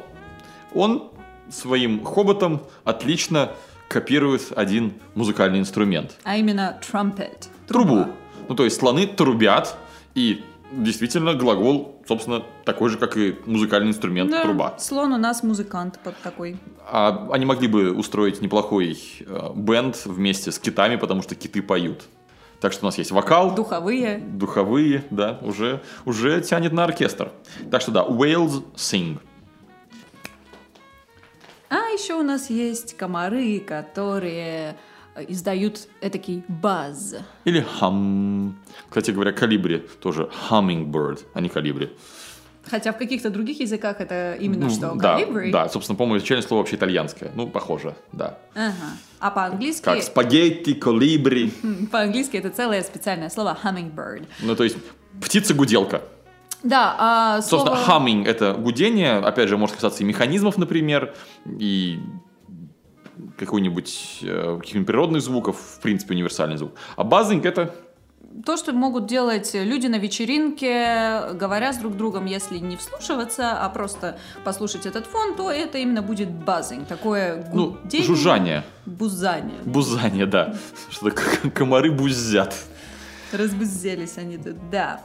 Он 0.74 1.12
своим 1.52 2.04
хоботом 2.04 2.64
отлично 2.84 3.52
копирует 3.88 4.52
один 4.56 4.94
музыкальный 5.14 5.60
инструмент. 5.60 6.16
А 6.24 6.38
именно 6.38 6.80
trumpet. 6.82 7.50
Трубу. 7.68 7.96
Труба. 7.98 8.10
Ну, 8.50 8.56
то 8.56 8.64
есть 8.64 8.78
слоны 8.78 9.08
трубят, 9.08 9.76
и 10.16 10.44
действительно 10.72 11.34
глагол, 11.34 12.02
собственно, 12.08 12.44
такой 12.66 12.90
же, 12.90 12.98
как 12.98 13.18
и 13.18 13.36
музыкальный 13.46 13.90
инструмент 13.90 14.32
Да, 14.32 14.44
труба. 14.44 14.76
Слон 14.80 15.14
у 15.14 15.18
нас 15.18 15.44
музыкант 15.44 16.00
под 16.04 16.18
такой. 16.18 16.58
А 16.90 17.30
они 17.32 17.46
могли 17.46 17.68
бы 17.68 17.92
устроить 17.94 18.42
неплохой 18.42 18.98
э, 19.22 19.50
бенд 19.56 20.06
вместе 20.06 20.52
с 20.52 20.60
китами, 20.60 20.96
потому 20.98 21.22
что 21.22 21.36
киты 21.36 21.62
поют. 21.62 22.04
Так 22.60 22.74
что 22.74 22.86
у 22.86 22.88
нас 22.88 22.98
есть 22.98 23.12
вокал, 23.12 23.54
Духовые. 23.54 24.18
духовые, 24.18 25.04
да, 25.12 25.38
уже, 25.44 25.82
уже 26.06 26.42
тянет 26.42 26.74
на 26.74 26.86
оркестр. 26.86 27.32
Так 27.70 27.82
что 27.82 27.92
да, 27.92 28.04
whales 28.04 28.64
sing. 28.76 29.20
А 31.70 31.76
еще 31.90 32.16
у 32.16 32.24
нас 32.24 32.50
есть 32.50 32.96
комары, 32.98 33.60
которые 33.60 34.76
издают 35.28 35.88
этакий 36.02 36.44
базз. 36.48 37.16
Или 37.46 37.66
hum. 37.82 38.54
Кстати 38.90 39.12
говоря, 39.12 39.32
калибри 39.32 39.84
тоже 40.02 40.30
hummingbird, 40.50 41.20
а 41.34 41.42
не 41.42 41.50
калибри. 41.50 41.90
Хотя 42.70 42.92
в 42.92 42.98
каких-то 42.98 43.30
других 43.30 43.60
языках 43.62 44.02
это 44.02 44.36
именно 44.40 44.66
Ну, 44.66 44.70
что, 44.70 44.94
да, 44.96 45.16
калибри. 45.16 45.52
да, 45.52 45.70
собственно, 45.70 45.96
по-моему, 45.98 46.18
изначально 46.18 46.46
слово 46.46 46.62
вообще 46.62 46.76
итальянское. 46.76 47.32
Ну, 47.34 47.48
похоже, 47.48 47.96
да. 48.12 48.40
Ага. 48.56 48.74
А 49.20 49.32
по-английски... 49.32 49.86
Как 49.86 50.04
спагетти, 50.04 50.74
колибри. 50.74 51.54
По-английски 51.92 52.36
это 52.38 52.50
целое 52.50 52.84
специальное 52.84 53.30
слово 53.30 53.58
hummingbird. 53.64 54.26
Ну, 54.42 54.56
то 54.56 54.66
есть, 54.66 54.76
птица-гуделка. 55.22 56.02
Да, 56.64 56.96
а 57.00 57.42
слово... 57.42 57.66
Собственно, 57.68 57.86
humming— 57.88 58.26
это 58.28 58.54
гудение. 58.54 59.18
Опять 59.20 59.48
же, 59.48 59.58
может 59.58 59.76
касаться 59.76 60.04
и 60.04 60.06
механизмов, 60.06 60.58
например, 60.58 61.14
и 61.46 62.00
какой-нибудь 63.38 64.20
э, 64.24 64.58
каких-нибудь 64.60 64.88
природных 64.88 65.22
звуков, 65.22 65.58
в 65.58 65.80
принципе, 65.82 66.14
универсальный 66.14 66.58
звук. 66.58 66.74
А 66.96 67.04
buzzing— 67.04 67.42
это 67.44 67.76
То, 68.46 68.58
что 68.58 68.74
могут 68.74 69.08
делать 69.08 69.52
люди 69.54 69.88
на 69.88 69.98
вечеринке, 69.98 71.34
говоря 71.34 71.74
с 71.74 71.78
друг 71.78 71.96
другом, 71.98 72.26
если 72.26 72.60
не 72.60 72.76
вслушиваться, 72.76 73.64
а 73.64 73.70
просто 73.70 74.20
послушать 74.44 74.86
этот 74.86 75.06
фон, 75.06 75.36
то 75.36 75.52
это 75.52 75.78
именно 75.78 76.02
будет 76.02 76.30
базинг, 76.30 76.88
такое 76.88 77.50
ну, 77.54 77.78
жужжание, 77.92 78.64
бузание. 78.86 79.60
бузание, 79.66 80.26
да. 80.26 80.56
Что-то 80.90 81.50
комары 81.52 81.92
бузят. 81.92 82.54
Разбузелись 83.32 84.18
они 84.18 84.38
тут, 84.38 84.70
да. 84.70 85.02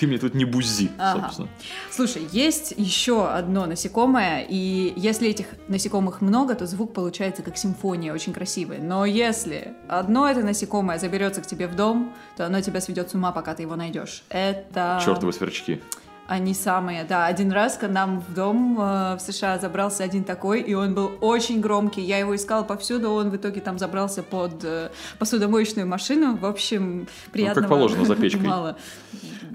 Ты 0.00 0.06
мне 0.06 0.16
тут 0.16 0.34
не 0.34 0.46
бузи, 0.46 0.90
Ага. 0.96 1.20
собственно. 1.20 1.48
Слушай, 1.90 2.26
есть 2.32 2.72
еще 2.74 3.28
одно 3.28 3.66
насекомое, 3.66 4.46
и 4.48 4.94
если 4.96 5.28
этих 5.28 5.44
насекомых 5.68 6.22
много, 6.22 6.54
то 6.54 6.66
звук 6.66 6.94
получается 6.94 7.42
как 7.42 7.58
симфония, 7.58 8.14
очень 8.14 8.32
красивый. 8.32 8.78
Но 8.78 9.04
если 9.04 9.74
одно 9.88 10.26
это 10.26 10.40
насекомое 10.40 10.98
заберется 10.98 11.42
к 11.42 11.46
тебе 11.46 11.66
в 11.66 11.76
дом, 11.76 12.14
то 12.38 12.46
оно 12.46 12.62
тебя 12.62 12.80
сведет 12.80 13.10
с 13.10 13.14
ума, 13.14 13.30
пока 13.30 13.54
ты 13.54 13.60
его 13.60 13.76
найдешь. 13.76 14.24
Это... 14.30 15.02
Чертовы 15.04 15.34
сверчки. 15.34 15.82
Они 16.30 16.54
самые, 16.54 17.02
да. 17.02 17.26
Один 17.26 17.50
раз 17.50 17.76
к 17.76 17.88
нам 17.88 18.20
в 18.20 18.32
дом 18.32 18.78
э, 18.80 19.16
в 19.16 19.18
США 19.18 19.58
забрался 19.58 20.04
один 20.04 20.22
такой, 20.22 20.60
и 20.60 20.74
он 20.74 20.94
был 20.94 21.10
очень 21.20 21.60
громкий. 21.60 22.02
Я 22.02 22.18
его 22.18 22.36
искала 22.36 22.62
повсюду, 22.62 23.10
он 23.10 23.30
в 23.30 23.36
итоге 23.36 23.60
там 23.60 23.80
забрался 23.80 24.22
под 24.22 24.62
э, 24.62 24.90
посудомоечную 25.18 25.88
машину. 25.88 26.36
В 26.36 26.46
общем, 26.46 27.08
приятного 27.32 27.66
положено, 27.66 28.04
за 28.04 28.14
печкой. 28.14 28.46
мало. 28.46 28.76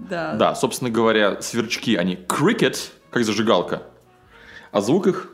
Да. 0.10 0.34
Да, 0.34 0.54
собственно 0.54 0.92
говоря, 0.92 1.42
сверчки, 1.42 1.96
они 1.96 2.16
cricket, 2.16 2.78
как 3.10 3.24
зажигалка, 3.24 3.84
а 4.74 4.82
звук 4.82 5.08
их 5.08 5.30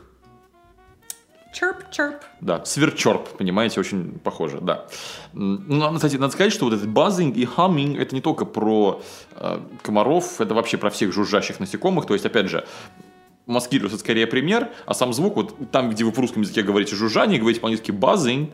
Чирп, 1.52 1.90
чирп. 1.90 2.16
Да, 2.40 2.64
сверчорп, 2.64 3.28
понимаете, 3.36 3.78
очень 3.78 4.18
похоже, 4.24 4.58
да. 4.62 4.86
М, 5.34 5.64
Ну, 5.68 5.76
надо, 5.76 5.96
кстати, 5.96 6.16
надо 6.16 6.32
сказать, 6.32 6.52
что 6.52 6.64
вот 6.64 6.74
этот 6.74 6.88
buzzing 6.88 7.32
и 7.34 7.44
humming 7.44 7.98
это 7.98 8.14
не 8.14 8.20
только 8.22 8.44
про 8.46 9.02
э, 9.36 9.60
комаров, 9.82 10.40
это 10.40 10.54
вообще 10.54 10.78
про 10.78 10.88
всех 10.90 11.12
жужжащих 11.12 11.60
насекомых. 11.60 12.06
То 12.06 12.14
есть, 12.14 12.24
опять 12.24 12.48
же, 12.48 12.64
маскируется 13.46 13.98
скорее 13.98 14.26
пример, 14.26 14.70
а 14.86 14.94
сам 14.94 15.12
звук, 15.12 15.36
вот 15.36 15.70
там, 15.70 15.90
где 15.90 16.04
вы 16.04 16.10
в 16.12 16.18
русском 16.18 16.42
языке 16.42 16.62
говорите 16.62 16.96
жужжание, 16.96 17.38
говорите 17.38 17.60
по-английски 17.60 17.90
buzzing, 17.90 18.52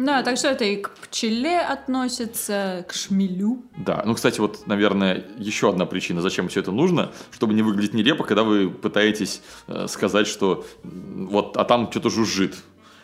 Да, 0.00 0.22
так 0.22 0.38
что 0.38 0.48
это 0.48 0.64
и 0.64 0.76
к 0.76 0.90
пчеле 0.90 1.60
относится, 1.60 2.86
к 2.88 2.94
шмелю. 2.94 3.62
да. 3.76 4.02
Ну, 4.06 4.14
кстати, 4.14 4.40
вот, 4.40 4.66
наверное, 4.66 5.26
еще 5.36 5.68
одна 5.68 5.84
причина, 5.84 6.22
зачем 6.22 6.48
все 6.48 6.60
это 6.60 6.72
нужно, 6.72 7.12
чтобы 7.30 7.52
не 7.52 7.62
выглядеть 7.62 7.92
нелепо, 7.92 8.24
когда 8.24 8.42
вы 8.42 8.70
пытаетесь 8.70 9.42
э, 9.66 9.86
сказать, 9.88 10.26
что 10.26 10.64
вот, 10.82 11.56
а 11.58 11.64
там 11.64 11.90
что-то 11.90 12.08
жужжит. 12.08 12.56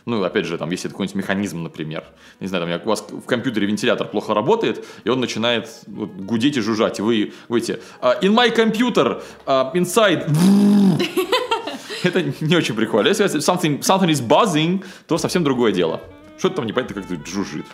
Ну, 0.07 0.23
опять 0.23 0.47
же, 0.47 0.57
там, 0.57 0.71
если 0.71 0.87
это 0.87 0.95
какой-нибудь 0.95 1.17
механизм, 1.17 1.65
например. 1.65 2.05
Не 2.41 2.47
знаю, 2.47 2.67
там, 2.67 2.87
у 2.87 2.89
вас 2.89 3.05
в 3.11 3.27
компьютере 3.27 3.67
вентилятор 3.67 4.09
плохо 4.09 4.33
работает, 4.33 4.87
и 5.05 5.11
он 5.11 5.21
начинает 5.21 5.69
вот, 5.87 6.11
гудеть 6.13 6.57
и 6.57 6.61
жужжать, 6.61 6.99
и 7.01 7.03
вы 7.03 7.33
говорите 7.49 7.81
«А, 8.01 8.19
«In 8.23 8.35
my 8.35 8.55
computer, 8.55 9.23
а, 9.45 9.71
inside...» 9.75 10.31
Это 12.05 12.23
не 12.41 12.57
очень 12.57 12.75
прикольно. 12.75 13.09
Если 13.09 13.27
something, 13.27 13.81
something 13.81 14.09
is 14.09 14.27
buzzing, 14.27 14.85
то 15.09 15.19
совсем 15.19 15.43
другое 15.43 15.73
дело. 15.73 16.01
Что-то 16.39 16.57
там 16.57 16.67
непонятно 16.67 16.95
как-то 17.03 17.17
жужжит. 17.27 17.67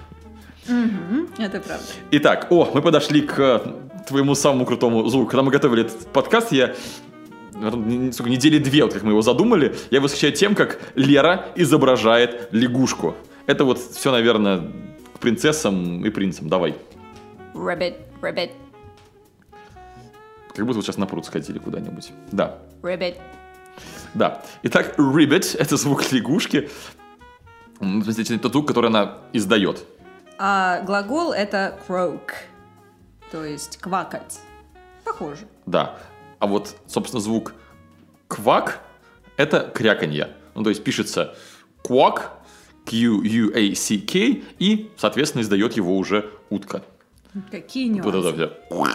Это 1.39 1.61
правда. 1.61 1.85
Итак, 2.13 2.47
о, 2.51 2.71
мы 2.73 2.83
подошли 2.83 3.21
к 3.23 3.39
э, 3.39 4.05
твоему 4.07 4.35
самому 4.37 4.65
крутому 4.65 5.09
звуку. 5.09 5.31
Когда 5.31 5.43
мы 5.43 5.51
готовили 5.51 5.83
этот 5.87 6.07
подкаст, 6.13 6.53
я 6.53 6.75
не- 7.53 8.13
сколько, 8.13 8.31
недели 8.31 8.59
две, 8.59 8.85
вот 8.85 8.93
как 8.93 9.03
мы 9.03 9.11
его 9.11 9.23
задумали, 9.23 9.75
я 9.91 10.01
восхищаю 10.01 10.33
тем, 10.33 10.55
как 10.55 10.81
Лера 10.95 11.47
изображает 11.57 12.49
лягушку. 12.53 13.17
Это 13.47 13.65
вот 13.65 13.79
все, 13.79 14.13
наверное, 14.13 14.71
к 15.15 15.19
принцессам 15.19 16.05
и 16.07 16.11
принцам. 16.11 16.49
Давай. 16.49 16.77
Rabbit, 17.55 17.97
rabbit, 18.21 18.51
Как 20.55 20.65
будто 20.65 20.77
вот 20.77 20.85
сейчас 20.85 20.97
на 20.97 21.07
пруд 21.07 21.27
сходили 21.27 21.59
куда-нибудь. 21.59 22.13
Да. 22.31 22.59
rabbit. 22.83 23.17
Да. 24.15 24.43
Итак, 24.63 24.95
ribbit— 24.99 25.57
это 25.59 25.77
звук 25.77 26.13
лягушки. 26.13 26.71
В 27.83 28.05
смысле, 28.05 28.37
Это 28.37 28.49
звук, 28.49 28.69
который 28.69 28.91
она 28.91 29.19
издает. 29.33 29.85
А 30.39 30.81
глагол 30.83 31.33
это 31.33 31.77
croak, 31.87 32.33
то 33.33 33.45
есть 33.45 33.79
квакать. 33.79 34.39
Похоже. 35.05 35.47
Да. 35.67 35.99
А 36.39 36.47
вот, 36.47 36.77
собственно, 36.87 37.21
звук 37.21 37.55
квак– 38.29 38.81
это 39.37 39.71
кряканье. 39.75 40.31
Ну, 40.55 40.63
то 40.63 40.71
есть 40.71 40.85
пишется 40.85 41.35
квак, 41.83 42.39
Q-U-A-C-K, 42.87 44.43
и, 44.61 44.91
соответственно, 44.97 45.43
издает 45.43 45.73
его 45.75 45.97
уже 45.99 46.31
утка. 46.51 46.83
Какие 47.51 47.93
Вот 48.01 48.15
нюансы. 48.15 48.29
это 48.29 48.59
все. 48.71 48.93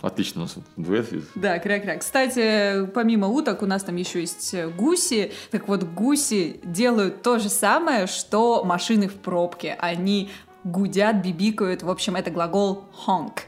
Отлично, 0.00 0.42
у 0.42 0.44
нас 0.44 0.56
дуэт. 0.76 1.08
Да, 1.34 1.58
кря-кря. 1.58 1.98
Кстати, 1.98 2.86
помимо 2.86 3.28
уток 3.28 3.62
у 3.62 3.66
нас 3.66 3.82
там 3.82 3.96
еще 3.96 4.20
есть 4.20 4.54
э, 4.54 4.68
гуси. 4.68 5.32
Так 5.50 5.68
вот, 5.68 5.82
гуси 5.82 6.60
делают 6.62 7.22
то 7.22 7.38
же 7.38 7.48
самое, 7.48 8.06
что 8.06 8.64
машины 8.64 9.08
в 9.08 9.14
пробке. 9.14 9.76
Они 9.78 10.30
гудят, 10.64 11.16
бибикают. 11.16 11.82
В 11.82 11.90
общем, 11.90 12.16
это 12.16 12.30
глагол 12.30 12.84
honk. 13.06 13.40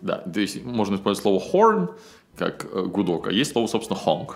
Да, 0.00 0.18
то 0.18 0.40
есть 0.40 0.64
можно 0.64 0.96
использовать 0.96 1.22
слово 1.22 1.42
horn, 1.52 1.94
как 2.36 2.66
э, 2.70 2.82
гудок, 2.82 3.28
а 3.28 3.32
есть 3.32 3.52
слово, 3.52 3.66
собственно, 3.66 3.98
honk. 3.98 4.34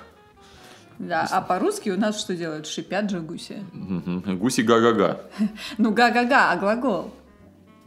Да, 0.98 1.28
а 1.30 1.42
по-русски 1.42 1.90
у 1.90 1.98
нас 1.98 2.18
что 2.18 2.34
делают? 2.34 2.66
Шипят 2.66 3.10
же 3.10 3.20
гуси. 3.20 3.62
Гуси 3.74 4.62
га-га-га. 4.62 5.20
Ну, 5.78 5.92
га-га-га, 5.92 6.52
а 6.52 6.56
глагол? 6.56 7.10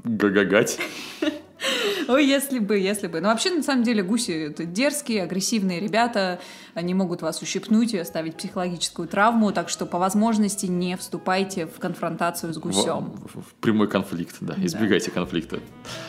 Га-га-гать. 0.04 0.80
Ой, 2.08 2.26
если 2.26 2.60
бы, 2.60 2.78
если 2.78 3.08
бы. 3.08 3.22
Но 3.22 3.30
вообще, 3.30 3.52
на 3.52 3.64
самом 3.64 3.84
деле, 3.84 4.04
гуси— 4.04 4.32
это 4.48 4.66
дерзкие, 4.66 5.24
агрессивные 5.24 5.80
ребята. 5.80 6.40
Они 6.74 6.94
могут 6.94 7.22
вас 7.22 7.42
ущипнуть 7.42 7.94
и 7.94 7.98
оставить 7.98 8.36
психологическую 8.36 9.08
травму, 9.08 9.52
так 9.52 9.70
что 9.70 9.86
по 9.86 9.98
возможности 10.00 10.66
не 10.66 10.98
вступайте 10.98 11.68
в 11.68 11.80
конфронтацию 11.80 12.54
с 12.54 12.58
гусем. 12.58 13.14
В, 13.34 13.42
в 13.42 13.54
прямой 13.62 13.88
конфликт, 13.88 14.38
да. 14.42 14.56
Избегайте 14.58 15.12
конфликта. 15.12 15.60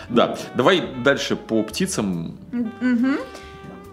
Да, 0.08 0.36
давай 0.54 0.82
дальше 1.04 1.36
по 1.36 1.62
птицам. 1.62 2.38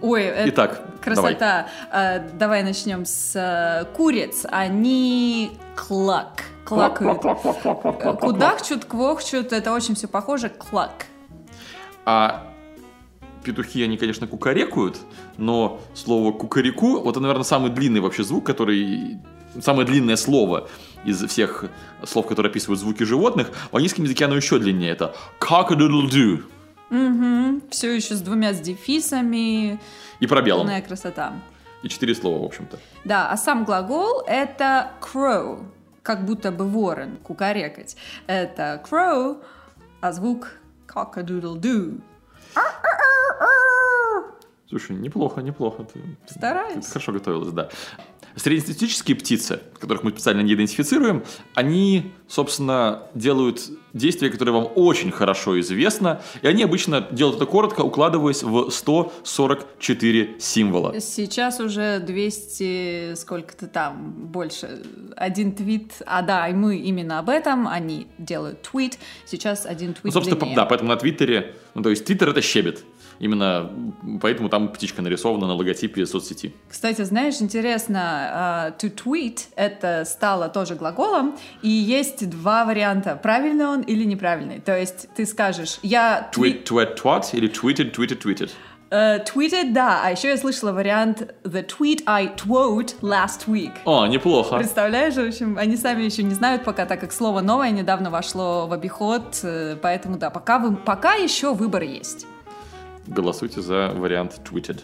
Ой, 0.01 0.23
это 0.23 0.49
Итак, 0.49 1.01
красота. 1.01 1.69
Давай. 1.91 2.21
давай 2.33 2.63
начнем 2.63 3.05
с 3.05 3.35
э, 3.35 3.85
куриц. 3.95 4.45
Они 4.49 5.51
клак. 5.75 6.43
клакают. 6.65 7.21
Кудахчут, 8.19 8.85
квохчут, 8.85 9.53
это 9.53 9.73
очень 9.73 9.95
все 9.95 10.07
похоже. 10.07 10.49
Клак. 10.49 11.07
А 12.07 12.47
петухи, 13.43 13.83
они, 13.83 13.97
конечно, 13.97 14.27
кукарекают, 14.27 14.97
но 15.35 15.81
слово 15.93 16.31
кукареку, 16.31 17.01
вот 17.01 17.11
это, 17.11 17.19
наверное, 17.19 17.43
самый 17.43 17.69
длинный 17.69 17.99
вообще 17.99 18.23
звук, 18.23 18.45
который... 18.45 19.17
Самое 19.59 19.85
длинное 19.85 20.15
слово 20.15 20.69
из 21.03 21.21
всех 21.25 21.65
слов, 22.05 22.27
которые 22.27 22.49
описывают 22.49 22.79
звуки 22.79 23.03
животных. 23.03 23.51
В 23.71 23.75
английском 23.75 24.05
языке 24.05 24.23
оно 24.23 24.35
еще 24.35 24.57
длиннее. 24.57 24.91
Это 24.91 25.15
cock-a-doodle-doo. 25.41 26.43
Угу. 26.91 27.61
Все 27.71 27.93
еще 27.93 28.15
с 28.15 28.21
двумя 28.21 28.53
с 28.53 28.61
дефисами. 28.61 29.79
И 30.21 30.27
пробелом. 30.27 30.61
Полная 30.61 30.81
красота. 30.81 31.33
И 31.83 31.89
четыре 31.89 32.15
слова, 32.15 32.41
в 32.41 32.45
общем-то. 32.45 32.79
Да, 33.03 33.29
а 33.29 33.35
сам 33.35 33.65
глагол 33.65 34.21
это 34.27 34.91
crow, 35.01 35.65
как 36.03 36.23
будто 36.23 36.51
бы 36.51 36.65
ворон, 36.67 37.17
кукарекать. 37.23 37.97
Это 38.27 38.81
crow, 38.89 39.41
а 39.99 40.11
звук 40.13 40.51
cock-a-doodle-doo. 40.97 42.01
Ah, 42.55 42.81
ah, 42.83 42.96
Слушай, 44.69 44.97
неплохо, 44.97 45.41
неплохо. 45.41 45.83
Ты, 45.85 45.99
Стараюсь. 46.29 46.85
ты 46.85 46.91
хорошо 46.91 47.11
готовилась, 47.13 47.51
да. 47.53 47.69
Среднестатистические 48.35 49.17
птицы, 49.17 49.61
которых 49.79 50.03
мы 50.03 50.11
специально 50.11 50.41
не 50.41 50.53
идентифицируем, 50.53 51.23
они, 51.55 52.11
собственно, 52.27 53.03
делают 53.15 53.61
действия, 53.93 54.29
которые 54.29 54.53
вам 54.53 54.67
очень 54.75 55.09
хорошо 55.09 55.59
известно, 55.59 56.21
и 56.43 56.47
они 56.47 56.61
обычно 56.61 57.07
делают 57.09 57.37
это 57.37 57.47
коротко, 57.47 57.81
укладываясь 57.81 58.43
в 58.43 58.69
144 58.69 60.35
символа. 60.39 60.99
Сейчас 60.99 61.59
уже 61.59 61.99
200, 61.99 63.15
сколько-то 63.15 63.67
там, 63.67 64.11
больше. 64.11 64.83
Один 65.15 65.53
твит, 65.53 65.93
а 66.05 66.21
да, 66.21 66.47
и 66.47 66.53
мы 66.53 66.77
именно 66.77 67.17
об 67.17 67.29
этом, 67.29 67.67
они 67.67 68.05
делают 68.19 68.61
твит, 68.61 68.99
сейчас 69.25 69.65
один 69.65 69.93
твит 69.93 70.03
Ну, 70.05 70.11
собственно, 70.11 70.37
длиннее. 70.39 70.55
да, 70.57 70.65
поэтому 70.65 70.89
на 70.91 70.97
Твиттере, 70.97 71.55
ну, 71.73 71.81
то 71.81 71.89
есть 71.89 72.05
Твиттер 72.05 72.29
это 72.29 72.41
щебет. 72.43 72.83
Именно 73.19 73.71
поэтому 74.21 74.49
там 74.49 74.69
птичка 74.69 75.01
нарисована 75.01 75.47
на 75.47 75.53
логотипе 75.53 76.05
соцсети. 76.05 76.53
Кстати, 76.69 77.03
знаешь, 77.03 77.41
интересно, 77.41 77.99
а, 78.01 78.71
to 78.71 78.93
tweet 78.93 79.47
это 79.55 80.05
стало 80.05 80.49
тоже 80.49 80.75
глаголом, 80.75 81.35
и 81.61 81.69
есть 81.69 82.29
два 82.29 82.65
варианта, 82.65 83.19
правильный 83.21 83.65
он 83.65 83.81
или 83.81 84.03
неправильный. 84.03 84.59
То 84.59 84.77
есть 84.77 85.09
ты 85.15 85.25
скажешь, 85.25 85.79
я 85.81 86.29
Tweet, 86.35 86.63
tweet, 86.65 86.97
twat 87.01 87.29
или 87.33 87.49
tweeted, 87.49 87.93
tweeted, 87.95 88.21
tweeted. 88.21 88.51
Э, 88.89 89.19
tweeted, 89.23 89.73
да, 89.73 90.01
а 90.03 90.11
еще 90.11 90.29
я 90.29 90.37
слышала 90.37 90.71
вариант 90.71 91.33
the 91.43 91.65
tweet 91.65 92.03
I 92.05 92.27
twote 92.27 92.95
last 93.01 93.47
week. 93.47 93.73
О, 93.83 94.07
неплохо. 94.07 94.57
Представляешь, 94.57 95.15
в 95.15 95.27
общем, 95.27 95.57
они 95.57 95.75
сами 95.75 96.03
еще 96.03 96.23
не 96.23 96.33
знают 96.33 96.63
пока, 96.63 96.85
так 96.85 97.01
как 97.01 97.11
слово 97.11 97.41
новое 97.41 97.71
недавно 97.71 98.09
вошло 98.09 98.65
в 98.67 98.73
обиход, 98.73 99.39
э, 99.43 99.75
поэтому 99.81 100.17
да, 100.17 100.29
пока, 100.29 100.59
вы, 100.59 100.75
пока 100.75 101.15
еще 101.15 101.53
выбор 101.53 101.83
есть. 101.83 102.25
Голосуйте 103.07 103.61
за 103.61 103.91
вариант 103.95 104.41
tweeted. 104.43 104.81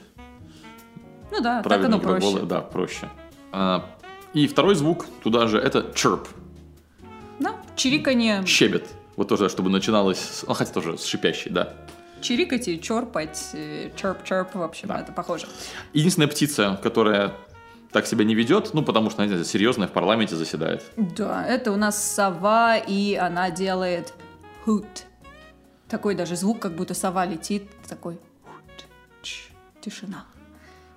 Ну 1.32 1.42
да, 1.42 1.56
так 1.58 1.64
Правильные 1.64 1.88
оно 1.96 2.00
проще. 2.00 2.40
да, 2.46 2.62
проще. 2.62 3.10
А, 3.52 3.86
и 4.34 4.48
второй 4.48 4.76
звук 4.76 5.06
туда 5.24 5.48
же 5.48 5.58
это 5.60 5.80
chirp, 5.94 6.28
Да, 7.40 7.56
чириканье, 7.76 8.46
щебет. 8.46 8.88
Вот 9.16 9.28
тоже, 9.28 9.50
чтобы 9.50 9.70
начиналось, 9.70 10.20
с- 10.20 10.44
ну, 10.48 10.54
хотя 10.54 10.72
тоже 10.74 10.98
с 10.98 11.06
шипящей, 11.06 11.52
да. 11.52 11.74
чирикать 12.22 12.68
и 12.70 12.80
черпать, 12.82 13.50
э, 13.54 13.90
черп-черп, 13.98 14.56
в 14.56 14.62
общем, 14.64 14.88
Да. 14.88 15.02
это 15.02 15.12
похоже. 15.12 15.46
Единственная 15.92 16.30
птица, 16.30 16.80
которая 16.82 17.34
так 17.92 18.08
себя 18.08 18.24
не 18.24 18.34
ведет, 18.34 18.74
ну, 18.74 18.82
потому 18.82 19.10
что 19.10 19.22
она, 19.24 19.44
серьезная, 19.44 19.88
в 19.88 19.92
парламенте 19.92 20.36
заседает. 20.38 20.84
Да, 20.96 21.46
это 21.46 21.72
у 21.72 21.76
нас 21.76 22.02
сова, 22.02 22.78
и 22.78 23.16
она 23.16 23.52
делает 23.52 24.14
hoot. 24.66 24.86
Такой 25.94 26.16
даже 26.16 26.36
звук, 26.36 26.60
как 26.60 26.72
будто 26.72 26.96
сова 26.96 27.24
летит, 27.24 27.70
такой 27.88 28.18
тишина. 29.80 30.26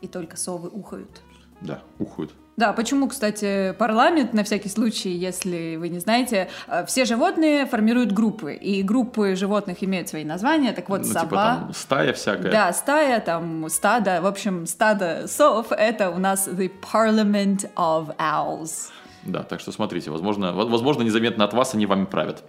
И 0.00 0.06
только 0.06 0.38
совы 0.38 0.70
ухают. 0.70 1.20
Да, 1.60 1.82
ухают. 1.98 2.32
Да, 2.56 2.72
почему, 2.72 3.06
кстати, 3.06 3.74
парламент, 3.78 4.32
на 4.32 4.42
всякий 4.42 4.70
случай, 4.70 5.10
если 5.10 5.76
вы 5.76 5.90
не 5.90 5.98
знаете, 5.98 6.48
э, 6.66 6.86
все 6.86 7.04
животные 7.04 7.66
формируют 7.66 8.12
группы, 8.12 8.54
и 8.54 8.82
группы 8.82 9.36
животных 9.36 9.84
имеют 9.84 10.08
свои 10.08 10.24
названия, 10.24 10.72
так 10.72 10.88
вот 10.88 11.02
ну, 11.02 11.04
сова... 11.04 11.20
типа 11.20 11.36
там 11.36 11.74
стая 11.74 12.12
всякая. 12.14 12.50
Да, 12.50 12.72
стая, 12.72 13.20
там, 13.20 13.68
стадо, 13.68 14.22
в 14.22 14.26
общем, 14.26 14.66
стадо 14.66 15.28
сов, 15.28 15.72
это 15.72 16.08
у 16.08 16.18
нас 16.18 16.48
the 16.48 16.72
parliament 16.80 17.70
of 17.74 18.16
owls. 18.16 18.88
Да, 19.26 19.42
так 19.42 19.60
что 19.60 19.72
смотрите, 19.72 20.10
возможно, 20.10 20.52
во- 20.54 20.66
возможно, 20.66 21.02
незаметно 21.02 21.44
от 21.44 21.52
вас 21.52 21.74
они 21.74 21.84
вами 21.84 22.06
правят. 22.06 22.42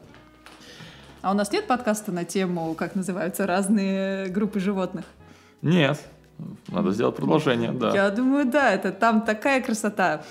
А 1.27 1.31
у 1.31 1.33
нас 1.33 1.51
нет 1.51 1.67
подкаста 1.67 2.13
на 2.13 2.23
тему, 2.23 2.73
как 2.73 2.95
называются 2.95 3.45
разные 3.45 4.27
группы 4.27 4.61
животных? 4.61 5.03
Нет, 5.61 5.99
надо 6.69 6.91
сделать 6.91 7.17
продолжение, 7.17 7.73
да. 7.73 7.93
Я 7.93 8.09
думаю, 8.11 8.45
да, 8.45 8.71
это 8.71 8.93
там 8.93 9.23
такая 9.23 9.61
красота 9.61 10.23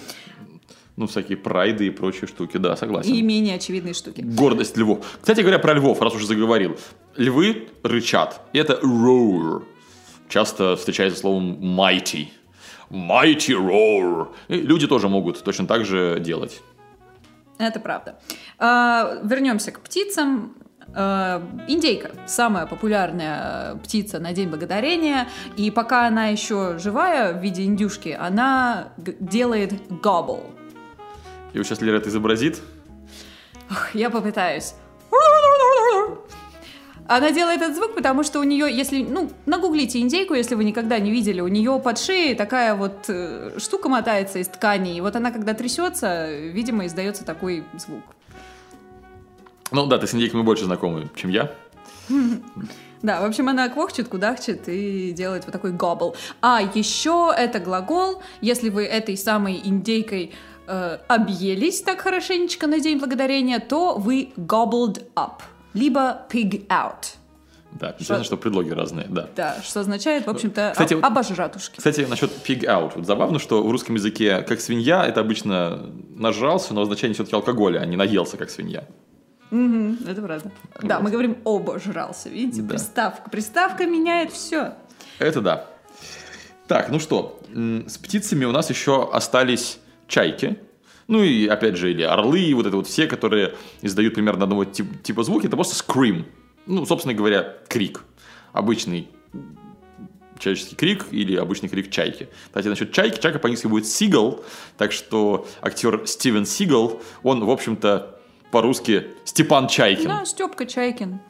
Ну, 0.97 1.07
всякие 1.07 1.37
прайды 1.37 1.89
и 1.89 1.91
прочие 1.91 2.27
штуки, 2.27 2.57
да, 2.57 2.77
согласен. 2.77 3.13
и 3.13 3.21
менее 3.21 3.57
очевидные 3.57 3.93
штуки. 3.93 4.23
Гордость 4.23 4.79
львов. 4.79 5.05
Кстати 5.21 5.43
говоря, 5.43 5.59
про 5.59 5.75
львов, 5.75 6.01
раз 6.01 6.15
уже 6.15 6.27
заговорил. 6.27 6.79
Львы 7.15 7.69
рычат. 7.83 8.41
И 8.55 8.59
это 8.59 8.81
roar. 8.83 9.65
Часто 10.31 10.77
встречается 10.77 11.21
словом 11.21 11.59
mighty. 11.79 12.29
Mighty 12.89 13.53
roar. 13.53 14.29
И 14.49 14.55
люди 14.63 14.87
тоже 14.87 15.11
могут 15.11 15.45
точно 15.45 15.67
так 15.67 15.85
же 15.85 16.21
делать. 16.21 16.63
Это 17.59 17.81
правда. 17.81 18.19
А, 18.59 19.19
вернемся 19.23 19.73
к 19.73 19.81
птицам. 19.81 20.55
А, 20.95 21.43
индейка 21.69 22.11
самая 22.27 22.67
популярная 22.67 23.77
птица 23.77 24.19
на 24.19 24.33
День 24.33 24.49
Благодарения, 24.49 25.29
и 25.57 25.71
пока 25.71 26.07
она 26.07 26.29
еще 26.29 26.79
живая 26.79 27.33
в 27.33 27.43
виде 27.43 27.65
индюшки, 27.65 28.17
она 28.19 28.89
делает 28.97 29.73
gobble. 29.91 30.45
И 31.53 31.59
вот 31.59 31.67
сейчас 31.67 31.81
Лера 31.81 31.99
это 31.99 32.09
изобразит. 32.09 32.61
Ах, 33.71 33.95
Я 33.95 34.11
попытаюсь. 34.11 34.75
Она 37.09 37.31
делает 37.31 37.63
этот 37.63 37.77
звук, 37.77 37.95
потому 37.95 38.25
что 38.25 38.41
у 38.41 38.43
нее, 38.43 38.67
если, 38.69 39.05
ну, 39.05 39.31
нагуглите 39.47 40.01
индейку, 40.01 40.35
если 40.35 40.57
вы 40.57 40.65
никогда 40.65 40.99
не 40.99 41.13
видели, 41.13 41.41
у 41.41 41.47
нее 41.47 41.81
под 41.83 41.99
шеей 41.99 42.35
такая 42.35 42.75
вот 42.75 43.05
э, 43.09 43.59
штука 43.59 43.89
мотается 43.89 44.41
из 44.41 44.49
ткани, 44.49 44.97
и 44.97 45.01
вот 45.01 45.15
она, 45.15 45.31
когда 45.31 45.55
трясется, 45.55 46.33
видимо, 46.33 46.87
издается 46.87 47.25
такой 47.25 47.65
звук. 47.79 48.03
Ну 49.73 49.87
да, 49.87 49.99
ты 49.99 50.07
с 50.07 50.15
индейками 50.15 50.43
больше 50.43 50.65
знакомы, 50.65 51.09
чем 51.17 51.31
я. 51.31 51.53
Да, 53.03 53.21
в 53.21 53.25
общем, 53.25 53.49
она 53.49 53.69
квохчет, 53.69 54.09
кудахчет 54.09 54.69
и 54.69 55.13
делает 55.13 55.45
вот 55.45 55.53
такой 55.53 55.73
гобл. 55.73 56.17
А 56.41 56.61
еще 56.75 57.33
это 57.37 57.59
глагол, 57.61 58.23
если 58.41 58.71
вы 58.71 58.85
этой 58.85 59.17
самой 59.17 59.61
индейкой 59.63 60.33
э, 60.67 60.99
объелись 61.07 61.83
так 61.83 62.01
хорошенечко 62.01 62.67
на 62.67 62.81
День 62.81 62.99
Благодарения, 62.99 63.61
то 63.61 63.97
вы 63.99 64.31
gobbled 64.37 65.05
up, 65.15 65.43
либо 65.75 66.27
pig 66.31 66.67
out. 66.69 67.17
Да, 67.73 67.95
интересно, 67.99 68.25
что 68.25 68.37
предлоги 68.39 68.71
разные, 68.71 69.07
да. 69.09 69.29
Да, 69.37 69.57
что 69.63 69.81
означает, 69.81 70.27
в 70.27 70.31
общем-то, 70.31 70.71
Кстати, 70.73 70.95
об- 70.95 71.05
обожратушки. 71.05 71.77
Кстати, 71.77 72.07
насчет 72.09 72.31
pig 72.47 72.63
out. 72.65 72.93
Вот 72.97 73.05
забавно, 73.07 73.39
что 73.39 73.63
в 73.63 73.71
русском 73.71 73.97
языке 73.97 74.41
как 74.41 74.61
свинья, 74.61 75.07
это 75.07 75.21
обычно 75.21 75.91
нажрался, 76.15 76.73
но 76.73 76.81
означение 76.83 77.15
все-таки 77.15 77.37
алкоголя, 77.37 77.81
а 77.81 77.87
не 77.87 77.97
наелся 77.97 78.39
как 78.39 78.49
свинья. 78.49 78.85
Мгм, 79.51 79.99
это 80.07 80.23
правда. 80.23 80.51
Да, 80.83 80.97
Вот. 80.97 81.05
мы 81.05 81.11
говорим 81.11 81.39
обожрался, 81.45 82.29
видите, 82.29 82.63
Да. 82.63 82.71
приставка. 82.71 83.31
Приставка 83.31 83.87
меняет 83.87 84.33
все. 84.33 84.75
Это 85.19 85.41
да. 85.41 85.67
Так, 86.67 86.89
ну 86.91 86.99
что, 86.99 87.41
с 87.55 87.97
птицами 87.99 88.45
у 88.45 88.51
нас 88.53 88.71
еще 88.71 89.09
остались 89.13 89.79
чайки. 90.09 90.59
Ну 91.07 91.23
и, 91.23 91.47
опять 91.47 91.77
же, 91.77 91.93
или 91.93 92.03
орлы, 92.03 92.41
и 92.41 92.55
вот 92.55 92.67
это 92.67 92.77
вот 92.77 92.89
все, 92.89 93.07
которые 93.07 93.55
издают 93.83 94.15
примерно 94.15 94.43
одного 94.43 94.65
тип- 94.65 95.01
типа 95.05 95.23
звуки, 95.23 95.47
это 95.47 95.55
просто 95.55 95.77
scream. 95.81 96.25
Ну, 96.67 96.85
собственно 96.85 97.15
говоря, 97.15 97.55
крик. 97.69 98.03
Обычный 98.53 99.09
человеческий 100.41 100.75
крик 100.75 101.07
или 101.13 101.37
обычный 101.37 101.69
крик 101.69 101.91
чайки. 101.91 102.29
Кстати, 102.47 102.67
насчет 102.67 102.93
чайки, 102.93 103.21
чайка 103.21 103.39
по-английски 103.39 103.69
будет 103.69 103.85
seagull, 103.85 104.45
так 104.77 104.91
что 104.93 105.47
актер 105.63 106.03
Стивен 106.07 106.45
Сигал, 106.45 107.01
он, 107.23 107.45
в 107.45 107.51
общем-то, 107.51 108.16
по-русски 108.57 109.09
Степан 109.25 109.69
Чайкин. 109.69 110.09
Да, 110.09 110.25
Степка 110.25 110.65
Чайкин. 110.65 111.21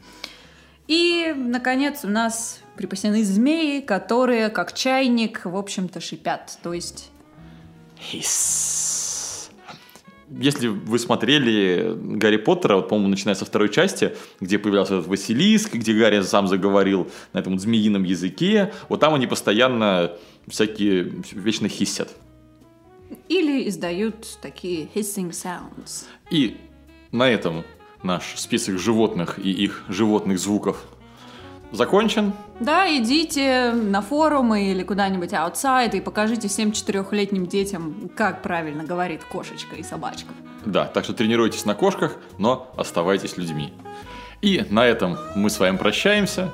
И, 0.86 1.34
наконец, 1.36 2.04
у 2.04 2.08
нас 2.08 2.60
припасены 2.76 3.24
змеи, 3.24 3.80
которые, 3.80 4.48
как 4.48 4.72
чайник, 4.72 5.44
в 5.44 5.56
общем-то, 5.56 6.00
шипят. 6.00 6.56
То 6.62 6.72
есть 6.72 7.10
Hiss. 7.98 9.50
Если 10.30 10.68
вы 10.68 11.00
смотрели 11.00 11.94
Гарри 11.96 12.36
Поттера, 12.36 12.76
вот, 12.76 12.88
по-моему, 12.88 13.08
начиная 13.08 13.34
со 13.34 13.44
второй 13.44 13.70
части, 13.70 14.14
где 14.38 14.60
появлялся 14.60 14.94
этот 14.94 15.08
Василиск, 15.08 15.74
где 15.74 15.94
Гарри 15.94 16.20
сам 16.20 16.46
заговорил 16.46 17.10
на 17.32 17.40
этом 17.40 17.58
змеином 17.58 18.04
языке, 18.04 18.72
вот 18.88 19.00
там 19.00 19.14
они 19.14 19.26
постоянно 19.26 20.12
всякие 20.46 21.12
вечно 21.32 21.68
хиссят. 21.68 22.10
Или 23.28 23.68
издают 23.68 24.38
такие 24.40 24.86
hissing 24.94 25.30
sounds. 25.30 26.04
И 26.30 26.56
на 27.12 27.28
этом 27.28 27.64
наш 28.02 28.34
список 28.36 28.78
животных 28.78 29.38
и 29.38 29.50
их 29.50 29.84
животных 29.88 30.38
звуков 30.38 30.82
закончен. 31.72 32.32
Да, 32.60 32.86
идите 32.96 33.72
на 33.72 34.00
форумы 34.00 34.70
или 34.70 34.82
куда-нибудь 34.82 35.32
outside 35.32 35.96
и 35.96 36.00
покажите 36.00 36.48
всем 36.48 36.72
четырехлетним 36.72 37.46
детям, 37.46 38.10
как 38.16 38.42
правильно 38.42 38.84
говорит 38.84 39.24
кошечка 39.24 39.76
и 39.76 39.82
собачка. 39.82 40.32
Да, 40.64 40.86
так 40.86 41.04
что 41.04 41.12
тренируйтесь 41.12 41.64
на 41.64 41.74
кошках, 41.74 42.16
но 42.38 42.72
оставайтесь 42.76 43.36
людьми. 43.36 43.72
И 44.42 44.64
на 44.70 44.86
этом 44.86 45.16
мы 45.34 45.50
с 45.50 45.58
вами 45.58 45.76
прощаемся. 45.76 46.50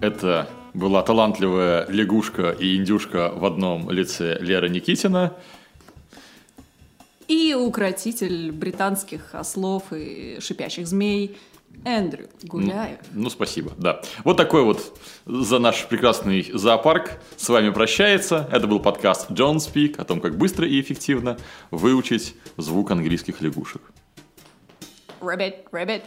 Это 0.00 0.48
была 0.72 1.02
талантливая 1.02 1.86
лягушка 1.88 2.50
и 2.50 2.76
индюшка 2.76 3.32
в 3.34 3.44
одном 3.44 3.90
лице 3.90 4.38
Лера 4.40 4.68
Никитина. 4.68 5.34
И 7.30 7.54
укротитель 7.54 8.50
британских 8.50 9.36
ослов 9.36 9.92
и 9.92 10.38
шипящих 10.40 10.88
змей 10.88 11.38
Эндрю 11.84 12.28
Гуляев. 12.42 12.98
Ну, 13.12 13.22
ну, 13.22 13.30
спасибо, 13.30 13.70
да. 13.78 14.02
Вот 14.24 14.36
такой 14.36 14.64
вот 14.64 14.98
за 15.26 15.60
наш 15.60 15.86
прекрасный 15.86 16.50
зоопарк 16.52 17.20
с 17.36 17.48
вами 17.48 17.70
прощается. 17.70 18.48
Это 18.50 18.66
был 18.66 18.80
подкаст 18.80 19.30
John 19.30 19.58
Speak 19.58 19.94
о 20.00 20.04
том, 20.04 20.20
как 20.20 20.36
быстро 20.36 20.66
и 20.66 20.80
эффективно 20.80 21.38
выучить 21.70 22.34
звук 22.56 22.90
английских 22.90 23.40
лягушек. 23.40 23.82
Rabbit, 25.20 25.70
rabbit. 25.70 26.02